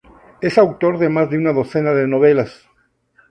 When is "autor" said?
0.57-0.97